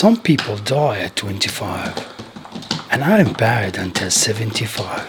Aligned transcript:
Some 0.00 0.16
people 0.16 0.56
die 0.56 1.00
at 1.06 1.20
25 1.20 1.92
and 2.90 3.04
aren't 3.04 3.32
buried 3.34 3.76
until 3.76 4.08
75 4.10 5.00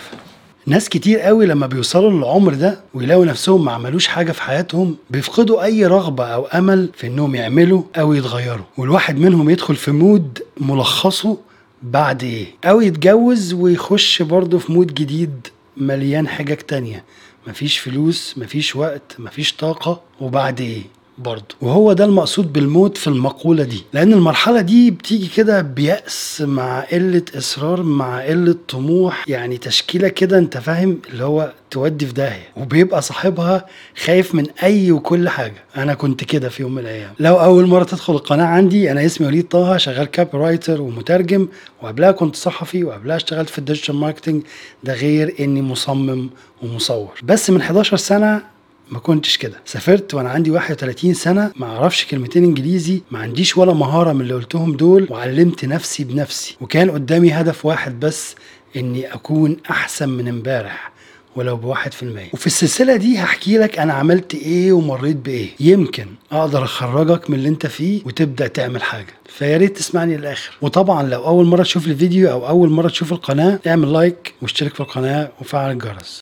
ناس 0.66 0.90
كتير 0.90 1.19
قوي 1.19 1.45
لما 1.45 1.67
بيوصلوا 1.67 2.11
للعمر 2.11 2.53
ده 2.53 2.79
ويلاقوا 2.93 3.25
نفسهم 3.25 3.66
ما 3.66 3.72
عملوش 3.72 4.08
حاجة 4.08 4.32
في 4.32 4.42
حياتهم 4.42 4.96
بيفقدوا 5.09 5.64
أي 5.64 5.85
رغبة 5.85 6.25
أو 6.25 6.46
أمل 6.46 6.90
في 6.98 7.08
إنهم 7.08 7.35
يعملوا 7.35 7.83
أو 7.96 8.14
يتغيروا. 8.14 8.66
والواحد 8.77 9.18
منهم 9.18 9.50
يدخل 9.50 9.75
في 9.75 9.91
mood 9.91 10.44
ملخصه 10.57 11.38
بعد 11.84 12.23
إيه؟ 12.23 12.45
أو 12.65 12.81
يتجوز 12.81 13.54
ويخش 13.54 14.21
برضه 14.21 14.57
في 14.59 14.71
mood 14.71 14.94
جديد 14.93 15.47
مليان 15.77 16.27
حاجات 16.27 16.70
تانية. 16.70 17.04
مفيش 17.47 17.77
فلوس 17.77 18.38
مفيش 18.38 18.75
وقت 18.75 19.15
مفيش 19.20 19.54
طاقة 19.54 20.02
وبعد 20.21 20.61
إيه؟ 20.61 20.81
برضه 21.18 21.55
وهو 21.61 21.93
ده 21.93 22.05
المقصود 22.05 22.54
بالموت 22.54 22.98
في 22.98 23.07
المقولة 23.07 23.64
دي. 23.64 23.84
لأن 23.93 24.14
المرحلة 24.14 24.61
دي 24.61 24.92
بتيجي 24.92 25.28
كده 25.28 25.61
بيأس 25.61 26.42
مع 26.46 26.79
قلة 26.79 27.21
إصرار 27.38 27.83
مع 27.83 28.21
قلة 28.21 28.55
طموح. 28.69 29.24
يعني 29.28 29.57
تشكيلة 29.57 30.07
كده 30.07 30.38
أنت 30.38 30.57
فاهم 30.57 30.97
اللي 31.10 31.24
هو 31.24 31.52
تودي 31.71 32.05
في 32.05 32.13
داهية. 32.13 32.47
وبيبقى 32.57 33.02
صاحبها 33.02 33.65
خايف 34.03 34.35
من 34.35 34.45
أي 34.63 34.91
وكل 34.91 35.29
حاجة. 35.29 35.63
أنا 35.77 35.93
كنت 35.93 36.23
كده 36.23 36.49
في 36.49 36.61
يوم 36.63 36.71
من 36.75 36.81
الأيام. 36.81 37.11
لو 37.19 37.35
أول 37.35 37.66
مرة 37.67 37.83
تدخل 37.83 38.13
القناة 38.13 38.45
عندي 38.45 38.91
أنا 38.91 39.05
اسمي 39.05 39.27
وليد 39.27 39.47
طه 39.47 39.77
شغال 39.77 40.05
copywriter 40.05 40.81
ومترجم. 40.81 41.47
وقبلها 41.81 42.11
كنت 42.11 42.35
صحفي 42.35 42.83
وقبلها 42.83 43.16
اشتغلت 43.16 43.49
في 43.49 43.57
ال 43.59 43.64
digital 43.64 43.95
marketing 43.95 44.43
ده 44.83 44.93
غير 44.93 45.35
إني 45.39 45.61
مصمم 45.61 46.30
ومصور. 46.63 47.11
بس 47.23 47.49
من 47.49 47.61
11 47.61 47.97
سنة 47.97 48.52
ما 48.93 48.99
كنتش 48.99 49.38
كده. 49.38 49.59
سافرت 49.65 50.13
وأنا 50.13 50.29
عندي 50.29 50.52
31 50.52 51.13
سنة 51.13 51.52
ما 51.55 51.65
أعرفش 51.65 52.05
كلمتين 52.05 52.43
إنجليزي 52.43 53.02
ما 53.11 53.19
عنديش 53.19 53.57
ولا 53.57 53.73
مهارة 53.73 54.13
من 54.13 54.21
اللي 54.21 54.33
قلتهم 54.33 54.75
دول 54.75 55.07
وعلمت 55.09 55.66
نفسي 55.66 56.03
بنفسي. 56.03 56.58
وكان 56.61 56.91
قدامي 56.91 57.31
هدف 57.31 57.66
واحد 57.66 57.99
بس 57.99 58.36
إني 58.75 59.14
أكون 59.14 59.58
أحسن 59.69 60.09
من 60.09 60.27
إمبارح 60.27 60.91
ولو 61.36 61.58
بواحد 61.58 61.94
في 61.94 62.03
المية. 62.03 62.30
وفي 62.33 62.47
السلسلة 62.47 62.95
دي 62.95 63.17
هحكي 63.17 63.58
لك 63.58 63.80
أنا 63.80 63.94
عملت 63.94 64.36
إيه 64.36 64.71
ومريت 64.71 65.16
بإيه. 65.16 65.49
يمكن 65.59 66.05
أقدر 66.31 66.64
أخرجك 66.64 67.30
من 67.30 67.36
اللي 67.36 67.49
أنت 67.49 67.67
فيه 67.67 68.02
وتبدأ 68.05 68.47
تعمل 68.47 68.83
حاجة. 68.83 69.14
فيا 69.30 69.58
ريت 69.58 69.77
تسمعني 69.77 70.17
للآخر. 70.17 70.58
وطبعا 70.61 71.03
لو 71.03 71.25
أول 71.25 71.45
مرة 71.45 71.64
تشوف 71.64 71.88
الفيديو 71.88 72.31
أو 72.31 72.47
أول 72.47 72.69
مرة 72.69 72.88
تشوف 72.88 73.11
القناة 73.11 73.59
اعمل 73.67 73.94
لايك 73.94 74.33
واشترك 74.41 74.73
في 74.73 74.80
القناة 74.80 75.31
وفعل 75.41 75.71
الجرس. 75.71 76.21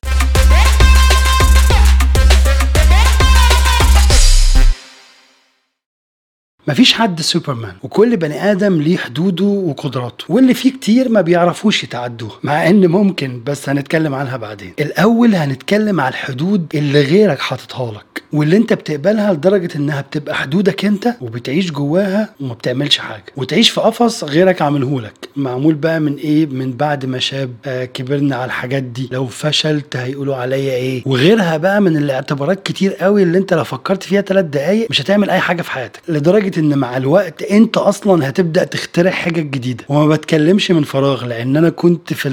مفيش 6.68 6.92
حد 6.92 7.20
سوبرمان 7.20 7.72
وكل 7.82 8.16
بني 8.16 8.52
آدم 8.52 8.82
ليه 8.82 8.96
حدوده 8.96 9.44
وقدراته 9.44 10.24
واللي 10.28 10.54
فيه 10.54 10.72
كتير 10.72 11.08
ما 11.08 11.20
بيعرفوش 11.20 11.84
يتعدوها 11.84 12.32
مع 12.42 12.68
إن 12.68 12.86
ممكن 12.86 13.42
بس 13.46 13.68
هنتكلم 13.68 14.14
عنها 14.14 14.36
بعدين. 14.36 14.72
الأول 14.80 15.34
هنتكلم 15.34 16.00
على 16.00 16.08
الحدود 16.12 16.66
اللي 16.74 17.00
غيرك 17.02 17.38
حاططها 17.38 17.92
لك 17.92 18.22
واللي 18.32 18.56
أنت 18.56 18.72
بتقبلها 18.72 19.32
لدرجة 19.32 19.76
إنها 19.76 20.00
بتبقى 20.00 20.34
حدودك 20.36 20.84
أنت 20.84 21.14
وبتعيش 21.20 21.70
جواها 21.72 22.28
وما 22.40 22.54
بتعملش 22.54 22.98
حاجة 22.98 23.24
وتعيش 23.36 23.70
في 23.70 23.80
قفص 23.80 24.24
غيرك 24.24 24.62
عاملهولك 24.62 25.28
معمول 25.36 25.74
بقى 25.74 26.00
من 26.00 26.16
إيه؟ 26.16 26.46
من 26.46 26.72
بعد 26.72 27.06
ما 27.06 27.18
شاب 27.18 27.50
آه 27.66 27.84
كبرنا 27.84 28.36
على 28.36 28.44
الحاجات 28.44 28.82
دي. 28.82 29.08
لو 29.12 29.26
فشلت 29.26 29.96
هيقولوا 29.96 30.36
عليا 30.36 30.72
إيه؟ 30.74 31.02
وغيرها 31.06 31.56
بقى 31.56 31.80
من 31.80 31.96
الاعتبارات 31.96 32.62
كتير 32.66 32.94
قوي 32.94 33.22
اللي 33.22 33.38
أنت 33.38 33.54
لو 33.54 33.64
فكرت 33.64 34.02
فيها 34.02 34.20
ثلاث 34.20 34.44
دقايق 34.44 34.86
مش 34.90 35.00
هتعمل 35.02 35.30
أي 35.30 35.40
حاجة 35.40 35.62
في 35.62 35.70
حياتك. 35.70 36.00
لدرجة 36.08 36.60
إن 36.60 36.78
مع 36.78 36.96
الوقت 36.96 37.42
أنت 37.42 37.76
أصلا 37.76 38.28
هتبدأ 38.28 38.64
تخترع 38.64 39.10
حاجة 39.10 39.40
جديدة. 39.40 39.84
وما 39.88 40.06
بتكلمش 40.06 40.70
من 40.70 40.82
فراغ 40.82 41.24
لأن 41.26 41.56
أنا 41.56 41.70
كنت 41.70 42.12
في 42.12 42.28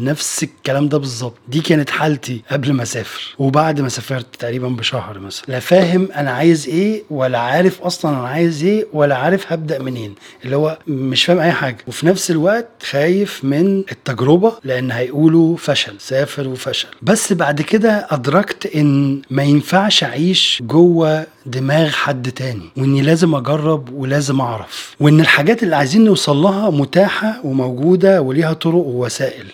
نفس 0.00 0.42
الكلام 0.42 0.88
ده 0.88 0.98
بالظبط. 0.98 1.34
دي 1.48 1.60
كانت 1.60 1.90
حالتي 1.90 2.42
قبل 2.50 2.72
ما 2.72 2.82
أسافر. 2.82 3.34
وبعد 3.38 3.80
ما 3.80 3.88
سافرت 3.88 4.26
تقريبا 4.38 4.68
بشهر 4.68 5.18
مثلا. 5.18 5.44
لا 5.48 5.60
فاهم 5.60 6.08
أنا 6.16 6.30
عايز 6.30 6.68
إيه 6.68 7.02
ولا 7.10 7.38
عارف 7.38 7.80
أصلا 7.82 8.10
أنا 8.18 8.28
عايز 8.28 8.64
إيه 8.64 8.86
ولا 8.92 9.16
عارف 9.16 9.52
هبدأ 9.52 9.78
منين. 9.82 10.14
اللي 10.44 10.56
هو 10.56 10.78
مش 10.86 11.24
فاهم 11.24 11.38
أي 11.38 11.52
حاجة. 11.52 11.76
وفي 11.86 12.06
نفس 12.14 12.30
الوقت 12.30 12.68
خايف 12.90 13.44
من 13.44 13.78
التجربة 13.78 14.52
لأن 14.64 14.90
هيقولوا 14.90 15.56
فشل 15.56 15.94
سافر 16.00 16.48
وفشل 16.48 16.88
بس 17.02 17.32
بعد 17.32 17.62
كده 17.62 18.06
أدركت 18.10 18.66
إن 18.66 19.22
ما 19.30 19.42
ينفعش 19.42 20.04
أعيش 20.04 20.62
جوه 20.66 21.26
دماغ 21.46 21.90
حد 21.90 22.32
تاني 22.32 22.70
وإني 22.76 23.02
لازم 23.02 23.34
أجرب 23.34 23.92
ولازم 23.92 24.40
أعرف 24.40 24.96
وإن 25.00 25.20
الحاجات 25.20 25.62
اللي 25.62 25.76
عايزين 25.76 26.04
نوصل 26.04 26.36
لها 26.36 26.70
متاحة 26.70 27.40
وموجودة 27.44 28.22
وليها 28.22 28.52
طرق 28.52 28.74
ووسائل. 28.74 29.46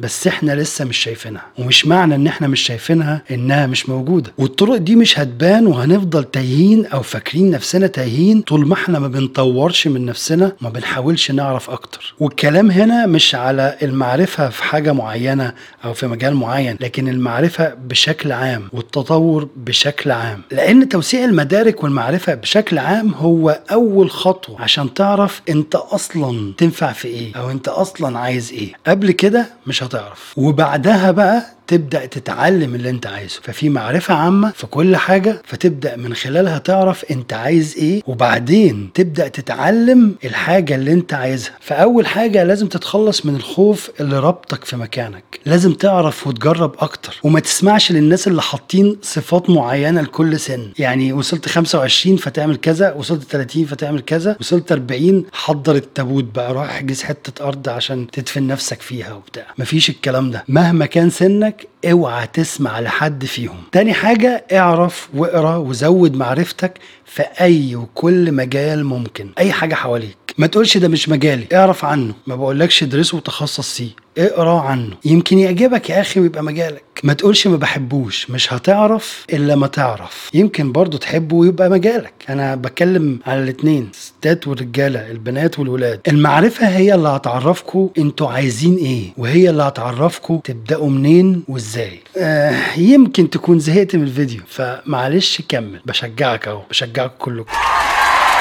بس 0.00 0.26
إحنا 0.26 0.52
لسه 0.52 0.84
مش 0.84 0.96
شايفينها 0.96 1.42
ومش 1.58 1.86
معنى 1.86 2.14
إن 2.14 2.26
إحنا 2.26 2.46
مش 2.48 2.60
شايفينها 2.60 3.22
إنها 3.30 3.66
مش 3.66 3.88
موجودة. 3.88 4.32
والطرق 4.38 4.76
دي 4.76 4.96
مش 4.96 5.18
هتبان 5.18 5.66
وهنفضل 5.66 6.24
تايهين 6.24 6.86
أو 6.86 7.02
فاكرين 7.02 7.50
نفسنا 7.50 7.86
تايهين 7.86 8.40
طول 8.40 8.66
ما 8.68 8.74
إحنا 8.74 8.98
ما 8.98 9.08
بنطورش 9.08 9.86
من 9.86 10.06
نفسنا 10.06 10.52
ما 10.60 10.68
بنحاولش 10.68 11.30
نعرف 11.30 11.70
أكتر. 11.70 12.14
والكلام 12.20 12.70
هنا 12.70 13.06
مش 13.06 13.34
على 13.34 13.76
المعرفة 13.82 14.48
في 14.48 14.62
حاجة 14.64 14.92
معينة 14.92 15.52
أو 15.84 15.94
في 15.94 16.06
مجال 16.06 16.34
معين 16.34 16.76
لكن 16.80 17.08
المعرفة 17.08 17.74
بشكل 17.74 18.32
عام 18.32 18.68
والتطور 18.72 19.48
بشكل 19.56 20.10
عام. 20.10 20.42
لأن 20.50 20.88
توسيع 20.88 21.24
المدارك 21.24 21.82
والمعرفة 21.84 22.34
بشكل 22.34 22.78
عام 22.78 23.14
هو 23.14 23.60
أول 23.72 24.10
خطوة 24.10 24.60
عشان 24.62 24.94
تعرف 24.94 25.42
أنت 25.48 25.74
أصلا 25.74 26.52
تنفع 26.58 26.92
في 26.92 27.08
إيه 27.08 27.36
أو 27.36 27.50
أنت 27.50 27.68
أصلا 27.68 28.18
عايز 28.18 28.52
إيه. 28.52 28.72
قبل 28.86 29.10
كده 29.10 29.46
مش 29.66 29.82
هتعرف 29.88 30.34
وبعدها 30.38 31.10
بقى 31.10 31.42
تبدأ 31.68 32.06
تتعلم 32.06 32.74
اللي 32.74 32.90
انت 32.90 33.06
عايزه. 33.06 33.40
ففي 33.42 33.68
معرفة 33.68 34.14
عامة 34.14 34.50
في 34.50 34.66
كل 34.66 34.96
حاجة 34.96 35.42
فتبدأ 35.44 35.96
من 35.96 36.14
خلالها 36.14 36.58
تعرف 36.58 37.04
انت 37.10 37.32
عايز 37.32 37.74
إيه 37.78 38.02
وبعدين 38.06 38.90
تبدأ 38.94 39.28
تتعلم 39.28 40.14
الحاجة 40.24 40.74
اللي 40.74 40.92
انت 40.92 41.14
عايزها. 41.14 41.52
فأول 41.60 42.06
حاجة 42.06 42.44
لازم 42.44 42.66
تتخلص 42.66 43.26
من 43.26 43.36
الخوف 43.36 43.90
اللي 44.00 44.18
ربطك 44.18 44.64
في 44.64 44.76
مكانك. 44.76 45.40
لازم 45.46 45.74
تعرف 45.74 46.26
وتجرب 46.26 46.74
أكتر. 46.78 47.20
وما 47.24 47.40
تسمعش 47.40 47.92
للناس 47.92 48.28
اللي 48.28 48.42
حاطين 48.42 48.96
صفات 49.02 49.50
معينة 49.50 50.00
لكل 50.00 50.40
سن. 50.40 50.72
يعني 50.78 51.12
وصلت 51.12 51.48
25 51.48 52.16
فتعمل 52.16 52.56
كذا 52.56 52.92
وصلت 52.92 53.22
30 53.22 53.64
فتعمل 53.64 54.00
كذا 54.00 54.36
وصلت 54.40 54.72
40 54.72 55.24
حضر 55.32 55.74
التابوت 55.76 56.24
بقى 56.24 56.52
روح 56.52 56.64
احجز 56.70 57.02
حتة 57.02 57.44
أرض 57.48 57.68
عشان 57.68 58.06
تدفن 58.10 58.46
نفسك 58.46 58.82
فيها 58.82 59.14
وبتاع. 59.14 59.46
مفيش 59.58 59.90
الكلام 59.90 60.30
ده. 60.30 60.44
مهما 60.48 60.86
كان 60.86 61.10
سنك 61.10 61.57
اوعى 61.90 62.26
تسمع 62.26 62.80
لحد 62.80 63.24
فيهم. 63.24 63.62
تاني 63.72 63.92
حاجة 63.92 64.44
اعرف 64.52 65.08
واقرأ 65.14 65.56
وزود 65.56 66.16
معرفتك 66.16 66.78
في 67.04 67.22
أي 67.40 67.76
وكل 67.76 68.32
مجال 68.32 68.84
ممكن. 68.84 69.30
أي 69.38 69.52
حاجة 69.52 69.74
حواليك. 69.74 70.27
ما 70.38 70.46
تقولش 70.46 70.76
ده 70.76 70.88
مش 70.88 71.08
مجالي. 71.08 71.46
اعرف 71.52 71.84
عنه. 71.84 72.14
ما 72.26 72.36
بقولكش 72.36 72.82
ادرسه 72.82 73.16
وتخصص 73.16 73.76
فيه. 73.76 73.90
اقرأ 74.18 74.60
عنه. 74.60 74.96
يمكن 75.04 75.38
يعجبك 75.38 75.90
يا 75.90 76.00
أخي 76.00 76.20
ويبقى 76.20 76.42
مجالك. 76.42 76.82
ما 77.02 77.12
تقولش 77.12 77.46
ما 77.46 77.56
بحبوش. 77.56 78.30
مش 78.30 78.52
هتعرف 78.52 79.24
إلا 79.32 79.56
ما 79.56 79.66
تعرف. 79.66 80.30
يمكن 80.34 80.72
برضو 80.72 80.96
تحبه 80.96 81.36
ويبقى 81.36 81.70
مجالك. 81.70 82.12
أنا 82.28 82.54
بتكلم 82.54 83.18
على 83.26 83.42
الاتنين. 83.42 83.88
الستات 83.94 84.48
والرجالة 84.48 85.10
البنات 85.10 85.58
والولاد. 85.58 86.00
المعرفة 86.08 86.68
هي 86.68 86.94
اللي 86.94 87.08
هتعرفكم 87.08 87.90
أنتوا 87.98 88.28
عايزين 88.30 88.76
إيه 88.76 89.04
وهي 89.16 89.50
اللي 89.50 89.62
هتعرفكم 89.62 90.38
تبدأوا 90.38 90.90
منين 90.90 91.42
وإزاي. 91.48 92.00
آه 92.16 92.56
يمكن 92.76 93.30
تكون 93.30 93.58
زهقت 93.58 93.96
من 93.96 94.02
الفيديو. 94.02 94.40
فمعلش 94.48 95.42
كمل. 95.48 95.80
بشجعك 95.86 96.48
أهو. 96.48 96.62
بشجعكم 96.70 97.14
كلكم. 97.18 97.52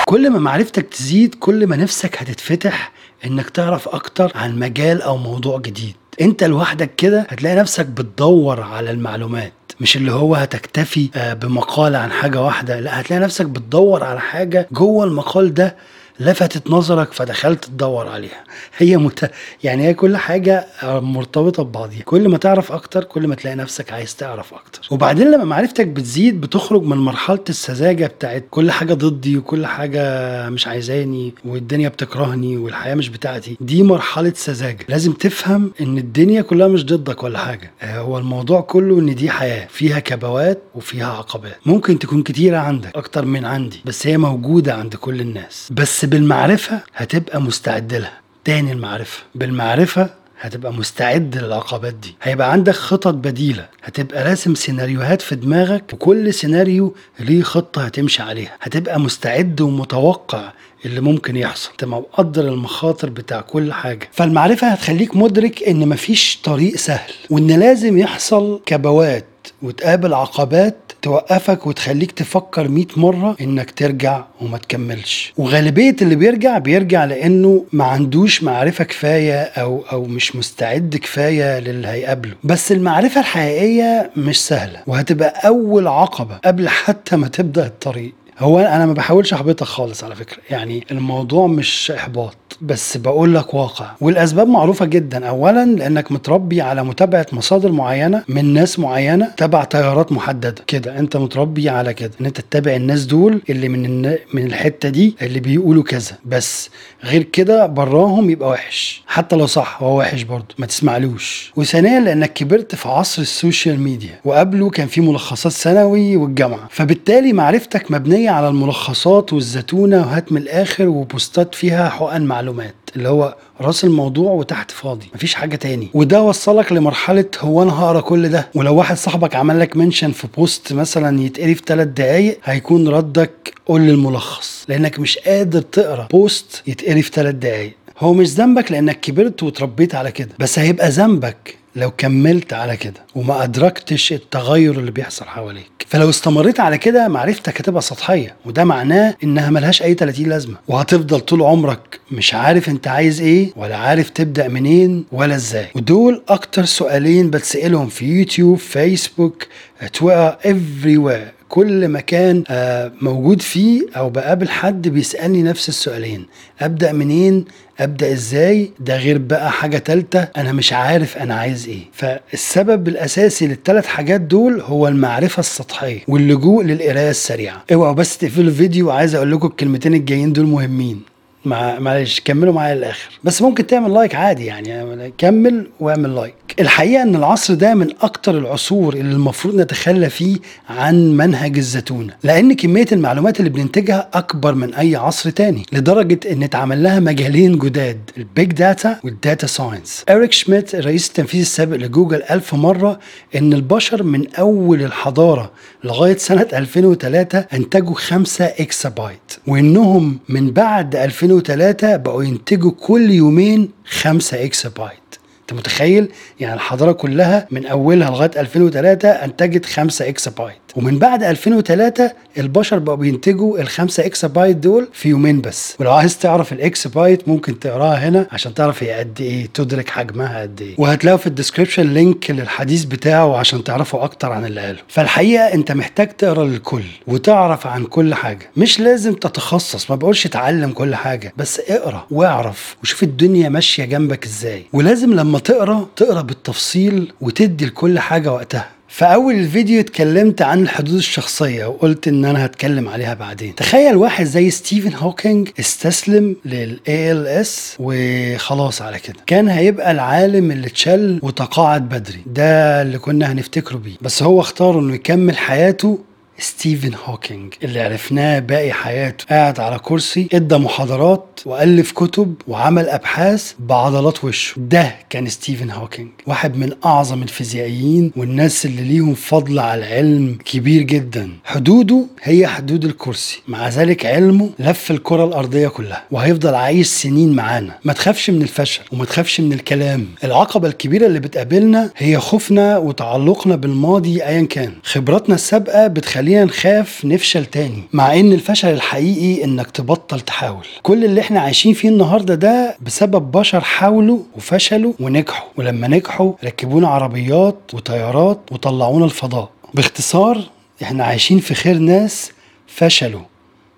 كل 0.08 0.30
ما 0.30 0.40
معرفتك 0.40 0.86
تزيد 0.90 1.36
كل 1.36 1.68
ما 1.68 1.76
نفسك 1.76 2.18
هتتفتح 2.22 2.92
إنك 3.26 3.50
تعرف 3.50 3.88
أكتر 3.90 4.32
عن 4.36 4.60
مجال 4.60 5.02
أو 5.02 5.18
موضوع 5.18 5.60
جديد. 5.60 5.96
أنت 6.22 6.44
لوحدك 6.44 6.96
كده 6.96 7.28
هتلاقي 7.30 7.56
نفسك 7.56 7.86
بتدور 7.86 8.62
على 8.62 8.92
المعلومات 8.92 9.54
مش 9.82 9.98
اللي 9.98 10.12
هو 10.12 10.36
هتكتفي 10.36 11.10
آه، 11.16 11.34
بمقالة 11.34 11.98
عن 11.98 12.12
حاجة 12.12 12.42
واحدة 12.42 12.80
لا 12.80 13.02
هتلاقي 13.02 13.20
نفسك 13.20 13.46
بتدور 13.46 14.04
على 14.04 14.20
حاجة 14.20 14.68
جوه 14.72 15.06
المقال 15.06 15.54
ده 15.54 15.76
لفتت 16.20 16.70
نظرك 16.72 17.14
فدخلت 17.14 17.66
تدور 17.66 18.08
عليها. 18.08 18.44
هي 18.78 18.98
مت... 18.98 19.32
يعني 19.64 19.88
هي 19.88 19.94
كل 19.94 20.18
حاجة 20.18 20.66
آه، 20.84 21.00
مرتبطة 21.00 21.64
ببعضيها 21.64 22.02
كل 22.04 22.30
ما 22.30 22.38
تعرف 22.38 22.72
أكتر 22.72 23.04
كل 23.04 23.28
ما 23.28 23.36
تلاقي 23.36 23.56
نفسك 23.56 23.92
عايز 23.92 24.16
تعرف 24.16 24.54
أكتر. 24.54 24.88
وبعدين 24.92 25.32
لما 25.32 25.44
معرفتك 25.44 25.88
بتزيد 25.88 26.42
بتخرج 26.42 26.84
من 26.84 26.98
مرحلة 26.98 27.44
السذاجة 27.50 28.06
بتاعت 28.08 28.46
كل 28.52 28.72
حاجة 28.72 28.94
ضدي 28.94 29.38
وكل 29.38 29.66
حاجة 29.66 30.02
مش 30.50 30.68
عايزاني 30.68 31.34
والدنيا 31.46 31.90
بتكرهني 31.90 32.58
والحياة 32.58 32.96
مش 32.96 33.10
بتاعتي. 33.10 33.58
دي 33.62 33.84
مرحلة 33.84 34.34
سذاجة. 34.36 34.86
لازم 34.90 35.12
تفهم 35.12 35.72
إن 35.82 35.98
الدنيا 35.98 36.42
كلها 36.42 36.68
مش 36.68 36.86
ضدك 36.86 37.24
ولا 37.24 37.40
حاجة. 37.40 37.72
آه، 37.82 38.00
هو 38.00 38.18
الموضوع 38.18 38.62
كله 38.62 39.00
إن 39.00 39.16
دي 39.16 39.30
حياة. 39.30 39.68
فيها 39.70 40.00
كبوات 40.00 40.62
وفيها 40.76 41.08
عقبات. 41.14 41.58
ممكن 41.66 42.00
تكون 42.00 42.24
كتيرة 42.24 42.58
عندك 42.58 42.92
أكتر 42.96 43.26
من 43.26 43.46
عندي 43.46 43.82
بس 43.86 44.08
هي 44.08 44.18
موجودة 44.18 44.74
عند 44.74 44.96
كل 44.96 45.22
الناس. 45.22 45.70
بس 45.72 46.06
بالمعرفة 46.10 46.80
هتبقى 46.96 47.42
مستعد 47.42 47.94
لها. 47.94 48.14
تاني 48.46 48.72
المعرفة. 48.72 49.24
بالمعرفة 49.36 50.10
هتبقى 50.42 50.74
مستعد 50.74 51.38
للعقبات 51.38 51.94
دي. 51.94 52.16
هيبقى 52.24 52.52
عندك 52.52 52.74
خطط 52.76 53.14
بديلة. 53.14 53.66
هتبقى 53.84 54.24
راسم 54.24 54.56
سيناريوهات 54.56 55.22
في 55.22 55.36
دماغك 55.36 55.94
وكل 55.94 56.34
سيناريو 56.34 56.96
ليه 57.20 57.44
خطة 57.44 57.86
هتمشي 57.86 58.22
عليها. 58.24 58.52
هتبقى 58.62 59.00
مستعد 59.00 59.62
ومتوقع 59.62 60.52
اللي 60.86 61.02
ممكن 61.02 61.36
يحصل. 61.36 61.72
تبقى 61.78 62.00
مقدر 62.00 62.48
المخاطر 62.48 63.10
بتاع 63.10 63.42
كل 63.42 63.74
حاجة. 63.74 64.10
فالمعرفة 64.12 64.68
هتخليك 64.68 65.16
مدرك 65.16 65.64
إن 65.64 65.90
مفيش 65.90 66.40
طريق 66.44 66.76
سهل 66.76 67.12
وإن 67.30 67.60
لازم 67.60 67.98
يحصل 67.98 68.62
كبوات 68.66 69.26
وتقابل 69.62 70.14
عقبات 70.14 70.76
توقفك 71.02 71.68
وتخليك 71.68 72.12
تفكر 72.12 72.68
100 72.68 72.86
مرة 72.98 73.36
إنك 73.42 73.72
ترجع 73.72 74.24
وما 74.42 74.58
تكملش. 74.58 75.34
وغالبية 75.38 75.96
اللي 76.02 76.16
بيرجع 76.16 76.58
بيرجع 76.58 77.06
لأنه 77.06 77.66
ما 77.74 77.84
عندوش 77.86 78.44
معرفة 78.44 78.84
كفاية 78.84 79.42
أو 79.44 79.84
أو 79.92 80.04
مش 80.06 80.36
مستعد 80.36 80.96
كفاية 80.96 81.60
للي 81.60 81.88
هيقابله. 81.88 82.34
بس 82.44 82.72
المعرفة 82.72 83.20
الحقيقية 83.22 84.12
مش 84.18 84.46
سهلة 84.46 84.80
وهتبقى 84.88 85.48
أول 85.48 85.88
عقبة 85.88 86.36
قبل 86.46 86.70
حتى 86.70 87.16
ما 87.16 87.28
تبدأ 87.28 87.66
الطريق. 87.66 88.14
هو 88.40 88.60
أنا 88.60 88.86
ما 88.86 88.94
بحاولش 88.94 89.34
أحبطك 89.34 89.64
خالص 89.64 90.04
على 90.04 90.16
فكرة. 90.16 90.38
يعني 90.50 90.86
الموضوع 90.92 91.48
مش 91.48 91.92
إحباط 91.92 92.36
بس 92.62 92.98
بقول 92.98 93.36
لك 93.36 93.54
واقع. 93.54 93.92
والأسباب 94.02 94.48
معروفة 94.48 94.86
جدا. 94.86 95.28
اولا 95.28 95.66
لأنك 95.66 96.12
متربي 96.12 96.62
على 96.62 96.84
متابعة 96.84 97.26
مصادر 97.32 97.72
معينة 97.72 98.24
من 98.28 98.54
ناس 98.54 98.80
معينة 98.80 99.30
تبع 99.38 99.64
تيارات 99.64 100.12
محددة. 100.12 100.56
كده 100.68 101.00
أنت 101.00 101.18
متربي 101.18 101.70
على 101.70 101.94
كده 101.94 102.12
إن 102.22 102.26
أنت 102.26 102.42
تتابع 102.42 102.76
الناس 102.76 103.06
دول 103.06 103.42
اللي 103.50 103.70
من. 103.70 104.02
من 104.34 104.46
الحتة 104.46 104.90
دي 104.90 105.16
اللي 105.22 105.40
بيقولوا 105.40 105.84
كذا. 105.84 106.12
بس 106.26 106.70
غير 107.04 107.24
كده 107.24 107.66
براهم 107.66 108.30
يبقى 108.30 108.50
وحش. 108.50 109.04
حتى 109.08 109.36
لو 109.36 109.46
صح 109.46 109.84
هو 109.84 110.00
وحش 110.00 110.22
برضه. 110.22 110.56
ما 110.58 110.66
تسمعلوش. 110.66 111.52
وثانيا 111.56 112.00
لأنك 112.00 112.34
كبرت 112.34 112.76
في 112.76 112.90
عصر 112.90 113.22
ال 113.22 113.30
social 113.30 113.80
media 113.80 114.20
وقبله 114.26 114.70
كان 114.70 114.88
في 114.88 115.02
ملخصات 115.02 115.52
ثانوي 115.52 116.16
والجامعة. 116.16 116.68
فبالتالي 116.72 117.34
معرفتك 117.34 117.92
مبنية 117.92 118.27
على 118.30 118.48
الملخصات 118.48 119.34
والزتونة 119.34 119.98
وهات 119.98 120.32
من 120.32 120.42
الآخر 120.42 120.88
و 120.88 120.99
post 120.99 121.44
ات 121.44 121.56
فيها 121.56 121.90
حقن 121.90 122.22
معلومات 122.22 122.76
اللي 122.96 123.10
هو 123.10 123.36
رأس 123.62 123.84
الموضوع 123.84 124.32
وتحت 124.32 124.72
فاضي 124.72 125.10
مفيش 125.16 125.34
حاجة 125.36 125.56
تاني. 125.56 125.88
وده 125.94 126.22
وصلك 126.22 126.72
لمرحلة 126.72 127.26
هو 127.40 127.64
أنا 127.64 127.80
هقرأ 127.80 128.02
كل 128.02 128.30
ده؟ 128.30 128.48
ولو 128.56 128.76
واحد 128.76 128.98
صاحبك 128.98 129.36
عمل 129.36 129.60
لك 129.60 129.78
mention 129.78 130.12
في 130.12 130.28
post 130.38 130.74
مثلا 130.74 131.22
يتقري 131.22 131.56
في 131.56 131.62
ثلاث 131.66 131.88
دقايق 131.88 132.40
هيكون 132.44 132.88
ردك 132.88 133.54
قول 133.66 133.82
الملخص 133.90 134.66
لأنك 134.70 135.00
مش 135.00 135.18
قادر 135.18 135.62
تقرأ 135.62 136.08
post 136.12 136.64
يتقري 136.68 137.02
في 137.02 137.12
ثلاث 137.14 137.36
دقايق. 137.36 137.74
هو 138.00 138.14
مش 138.14 138.28
ذنبك 138.28 138.72
لأنك 138.72 139.00
كبرت 139.00 139.44
وتربيت 139.44 139.96
على 139.96 140.12
كده 140.12 140.30
بس 140.40 140.60
هيبقى 140.60 140.90
ذنبك 140.90 141.56
لو 141.78 141.92
كملت 141.92 142.54
على 142.54 142.78
كده 142.78 143.06
وما 143.16 143.44
أدركتش 143.44 144.14
التغير 144.14 144.80
اللي 144.80 144.92
بيحصل 144.92 145.26
حواليك 145.26 145.72
فلو 145.88 146.10
استمريت 146.10 146.60
على 146.60 146.78
كده 146.78 147.08
معرفتك 147.08 147.62
هتبقى 147.62 147.82
سطحية 147.82 148.36
وده 148.46 148.64
معناه 148.64 149.16
إنها 149.24 149.50
ملهاش 149.50 149.82
أي 149.82 149.94
30 149.94 150.26
لازمة 150.26 150.56
وهتفضل 150.68 151.20
طول 151.20 151.42
عمرك 151.42 152.00
مش 152.12 152.34
عارف 152.34 152.70
أنت 152.70 152.88
عايز 152.88 153.22
إيه 153.22 153.52
ولا 153.56 153.78
عارف 153.78 154.10
تبدأ 154.10 154.48
منين 154.48 155.06
ولا 155.12 155.36
إزاي. 155.36 155.68
ودول 155.76 156.22
أكتر 156.30 156.66
سؤالين 156.66 157.30
بتسألهم 157.30 157.88
في 157.88 158.06
يوتيوب 158.06 158.58
فيسبوك 158.58 159.48
تويتر 159.94 160.36
everywhere. 160.44 161.37
كل 161.50 161.88
مكان 161.88 162.44
آه، 162.50 162.92
موجود 163.02 163.42
فيه 163.42 163.82
أو 163.98 164.10
بقابل 164.10 164.50
حد 164.50 164.88
بيسألني 164.88 165.44
نفس 165.44 165.70
السؤالين. 165.70 166.26
أبدأ 166.62 166.92
منين؟ 166.92 167.46
أبدأ 167.80 168.12
إزاي؟ 168.12 168.72
ده 168.80 168.98
غير 168.98 169.18
بقى 169.18 169.52
حاجة 169.52 169.78
تالتة 169.78 170.28
أنا 170.38 170.52
مش 170.52 170.74
عارف 170.74 171.18
أنا 171.18 171.36
عايز 171.36 171.68
إيه. 171.68 171.82
فالسبب 171.94 172.88
الأساسي 172.88 173.48
للثلاث 173.48 173.86
حاجات 173.86 174.22
دول 174.22 174.62
هو 174.62 174.88
المعرفة 174.88 175.40
السطحية 175.40 176.00
واللجوء 176.08 176.64
للقراية 176.64 177.10
السريعة. 177.10 177.64
اوعوا 177.74 177.94
بس 177.94 178.18
تقفلوا 178.18 178.48
الفيديو 178.48 178.88
وعايز 178.88 179.16
أقول 179.16 179.32
لكم 179.32 179.48
الكلمتين 179.48 179.94
الجايين 179.94 180.34
دول 180.34 180.46
مهمين. 180.46 181.02
مع 181.48 181.80
معلش 181.80 182.20
كملوا 182.26 182.54
معايا 182.54 182.76
للآخر. 182.76 183.10
بس 183.24 183.42
ممكن 183.42 183.68
تعمل 183.68 183.94
like 183.94 184.16
عادي 184.16 184.46
يعني 184.46 185.14
كمل 185.18 185.68
واعمل 185.80 186.16
like 186.16 186.34
الحقيقة 186.60 187.04
إن 187.04 187.16
العصر 187.16 187.54
ده 187.54 187.74
من 187.74 187.88
أكتر 188.02 188.38
العصور 188.38 188.94
اللي 188.94 189.14
المفروض 189.16 189.56
نتخلى 189.56 190.10
فيه 190.10 190.38
عن 190.70 191.18
منهج 191.18 191.58
الزتونة. 191.58 192.14
لأن 192.24 192.54
كمية 192.54 192.86
المعلومات 192.92 193.40
اللي 193.40 193.50
بننتجها 193.50 194.10
أكبر 194.14 194.56
من 194.56 194.74
أي 194.74 194.96
عصر 194.96 195.30
تاني 195.30 195.66
لدرجة 195.74 196.20
إن 196.32 196.44
اتعمل 196.44 196.84
لها 196.84 197.00
مجالين 197.00 197.58
جداد 197.60 198.00
ال 198.18 198.26
big 198.26 198.52
data 198.52 199.00
وال 199.04 199.18
data 199.18 199.48
science 199.48 200.04
إريك 200.10 200.32
شميت 200.32 200.76
الرئيس 200.76 201.08
التنفيذي 201.08 201.42
السابق 201.44 201.76
لجوجل 201.76 202.24
قال 202.32 202.43
في 202.43 202.54
مرة 202.56 203.00
إن 203.36 203.54
البشر 203.54 204.04
من 204.04 204.34
أول 204.36 204.82
الحضارة 204.82 205.52
لغاية 205.84 206.18
سنة 206.18 206.48
2003 206.54 207.46
أنتجوا 207.54 207.96
5 207.96 208.46
exabyte 208.46 209.20
وإنهم 209.48 210.20
من 210.30 210.52
بعد 210.52 210.96
2003 211.38 211.96
بقوا 211.96 212.24
ينتجوا 212.24 212.72
كل 212.72 213.12
يومين 213.12 213.72
5 213.86 214.44
exabyte 214.46 215.16
أنت 215.42 215.54
متخيل؟ 215.60 216.12
يعني 216.40 216.54
الحضارة 216.54 216.92
كلها 216.92 217.48
من 217.52 217.66
أولها 217.66 218.10
لغاية 218.10 218.32
2003 218.38 219.10
أنتجت 219.10 219.66
5 219.66 220.10
exabyte 220.10 220.67
ومن 220.78 221.00
بعد 221.00 221.24
2003 221.24 222.12
البشر 222.38 222.80
بقوا 222.80 222.96
بينتجوا 222.98 223.60
ال 223.60 223.68
5 223.68 224.06
exabyte 224.06 224.58
دول 224.58 224.88
في 224.94 225.10
يومين 225.10 225.42
بس. 225.42 225.76
ولو 225.80 225.94
عايز 225.94 226.18
تعرف 226.18 226.54
ال 226.54 226.88
exabyte 226.88 227.28
ممكن 227.28 227.60
تقراها 227.60 228.10
هنا 228.10 228.28
عشان 228.32 228.54
تعرف 228.54 228.84
هي 228.84 228.92
قد 228.94 229.22
إيه 229.22 229.48
تدرك 229.54 229.90
حجمها 229.90 230.42
قد 230.42 230.62
إيه. 230.62 230.76
وهتلاقوا 230.78 231.18
في 231.18 231.28
ال 231.28 231.33
description 231.33 231.94
link 231.94 232.32
للحديث 232.32 232.84
بتاعه 232.84 233.38
عشان 233.38 233.64
تعرفوا 233.64 234.04
أكتر 234.04 234.32
عن 234.32 234.46
اللي 234.46 234.62
قاله. 234.62 234.80
فالحقيقة 234.88 235.44
أنت 235.54 235.72
محتاج 235.72 236.08
تقرأ 236.10 236.46
للكل 236.46 236.84
وتعرف 237.08 237.68
عن 237.68 237.86
كل 237.86 238.14
حاجة. 238.14 238.50
مش 238.58 238.80
لازم 238.80 239.14
تتخصص 239.14 239.90
ما 239.92 239.96
بقولش 239.96 240.26
اتعلم 240.26 240.72
كل 240.72 240.96
حاجة 240.96 241.34
بس 241.38 241.60
اقرأ 241.70 242.06
واعرف 242.12 242.76
وشوف 242.84 243.04
الدنيا 243.04 243.50
ماشية 243.50 243.86
جنبك 243.86 244.26
إزاي. 244.26 244.64
ولازم 244.74 245.14
لما 245.14 245.40
تقرأ 245.40 245.88
تقرأ 245.96 246.22
بالتفصيل 246.22 247.14
وتدي 247.22 247.66
لكل 247.66 248.00
حاجة 248.00 248.32
وقتها. 248.34 248.77
في 248.90 249.06
أول 249.06 249.34
الفيديو 249.34 249.80
اتكلمت 249.80 250.42
عن 250.42 250.62
الحدود 250.62 250.94
الشخصية 250.96 251.66
وقلت 251.66 252.08
إن 252.08 252.26
أنا 252.26 252.46
هتكلم 252.46 252.90
عليها 252.90 253.14
بعدين. 253.14 253.56
تخيل 253.56 253.96
واحد 253.96 254.26
زي 254.26 254.50
ستيفن 254.50 254.94
هوكينج 254.94 255.50
استسلم 255.60 256.36
لل 256.46 256.80
ALS 256.88 257.50
وخلاص 257.80 258.82
على 258.82 259.00
كده. 259.00 259.16
كان 259.26 259.50
هيبقى 259.50 259.92
العالم 259.92 260.52
اللي 260.52 260.68
اتشل 260.68 261.20
وتقاعد 261.24 261.90
بدري. 261.90 262.22
ده 262.26 262.82
اللي 262.82 262.98
كنا 262.98 263.32
هنفتكره 263.32 263.78
بيه. 263.78 263.96
بس 264.02 264.24
هو 264.24 264.42
اختار 264.42 264.80
إنه 264.80 264.94
يكمل 264.96 265.38
حياته 265.38 266.00
ستيفن 266.40 266.92
هوكينج 267.06 267.54
اللي 267.64 267.82
عرفناه 267.82 268.40
باقي 268.40 268.72
حياته. 268.72 269.26
قاعد 269.30 269.60
على 269.60 269.80
كرسي 269.80 270.28
ادى 270.34 270.58
محاضرات 270.58 271.40
وألف 271.46 271.92
كتب 271.92 272.36
وعمل 272.48 272.90
أبحاث 272.90 273.54
بعضلات 273.60 274.24
وشه. 274.24 274.54
ده 274.58 274.96
كان 275.10 275.30
ستيفن 275.30 275.72
هوكينج 275.72 276.10
واحد 276.28 276.58
من 276.58 276.72
أعظم 276.86 277.24
الفيزيائيين 277.24 278.12
والناس 278.16 278.66
اللي 278.66 278.82
ليهم 278.82 279.14
فضل 279.14 279.60
على 279.60 279.80
العلم 279.80 280.38
كبير 280.46 280.82
جدا. 280.82 281.30
حدوده 281.44 282.06
هي 282.24 282.48
حدود 282.48 282.86
الكرسي. 282.86 283.42
مع 283.48 283.70
ذلك 283.70 284.06
علمه 284.06 284.50
لف 284.60 284.92
الكرة 284.92 285.26
الأرضية 285.26 285.68
كلها 285.68 286.04
وهيفضل 286.12 286.56
عايش 286.56 286.88
سنين 286.88 287.34
معانا. 287.34 287.74
ما 287.86 287.94
تخافش 287.94 288.30
من 288.30 288.42
الفشل 288.42 288.82
وما 288.92 289.06
تخافش 289.06 289.42
من 289.42 289.54
الكلام. 289.54 290.08
العقبة 290.24 290.68
الكبيرة 290.68 291.06
اللي 291.08 291.20
بتقابلنا 291.20 291.92
هي 291.98 292.20
خوفنا 292.20 292.78
وتعلقنا 292.78 293.56
بالماضي 293.56 294.24
ايا 294.24 294.42
كان. 294.42 294.74
خبراتنا 294.84 295.36
السابقة 295.36 295.88
بتخلينا 296.28 296.46
نخاف 296.46 297.06
نفشل 297.06 297.46
تاني 297.46 297.84
مع 297.94 298.20
إن 298.20 298.34
الفشل 298.34 298.68
الحقيقي 298.70 299.44
إنك 299.44 299.72
تبطل 299.72 300.20
تحاول. 300.20 300.66
كل 300.84 301.06
اللي 301.06 301.22
إحنا 301.22 301.40
عايشين 301.40 301.74
فيه 301.74 301.90
النهارده 301.90 302.36
ده 302.36 302.78
بسبب 302.82 303.32
بشر 303.32 303.62
حاولوا 303.62 304.20
وفشلوا 304.36 304.94
ونجحوا 305.00 305.48
ولما 305.58 305.88
نجحوا 305.88 306.34
ركبونا 306.44 306.88
عربيات 306.88 307.58
وطيارات 307.74 308.40
وطلعونا 308.52 309.06
الفضاء. 309.06 309.50
باختصار 309.74 310.42
إحنا 310.84 311.04
عايشين 311.04 311.40
في 311.40 311.54
خير 311.54 311.78
ناس 311.78 312.32
فشلوا 312.68 313.22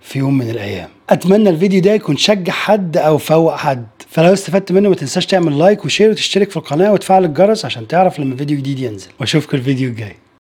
في 0.01 0.20
يوم 0.20 0.38
من 0.38 0.50
الأيام. 0.50 0.89
أتمنى 1.10 1.50
الفيديو 1.50 1.82
ده 1.82 1.94
يكون 1.94 2.18
شجع 2.18 2.53
حد 2.53 2.98
أو 2.98 3.18
فوق 3.18 3.56
حد. 3.56 3.86
فلو 4.10 4.34
استفدت 4.34 4.72
منه 4.72 4.89
ما 4.89 4.96
تنساش 4.96 5.25
تعمل 5.25 5.60
like 5.60 5.86
و 5.86 5.89
share 5.89 6.10
وتشترك 6.10 6.50
في 6.50 6.58
القناة 6.58 6.94
وتفعل 6.94 7.25
الجرس 7.25 7.65
عشان 7.65 7.88
تعرف 7.88 8.20
لما 8.20 8.36
فيديو 8.36 8.58
جديد 8.58 8.79
ينزل. 8.79 9.08
واشوفكم 9.20 9.58
الفيديو 9.58 9.89
الجاي. 9.89 10.15